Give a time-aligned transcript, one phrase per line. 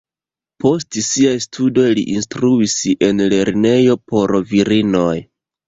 [0.63, 2.75] Post siaj studoj li instruis
[3.11, 5.17] en lernejo por virinoj.